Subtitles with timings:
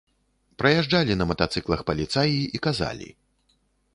[0.59, 3.09] Праязджалі на матацыклах паліцаі і казалі.